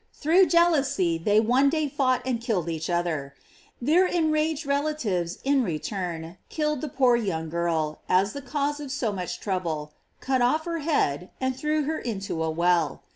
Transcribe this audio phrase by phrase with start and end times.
[0.15, 3.35] Through jealousy, they one day fought and killed each other.
[3.79, 9.13] Their enraged relatives, in return, killed the poor young girl, as the cause of so
[9.13, 13.03] much trouble, cut off her head, and threw her into a well.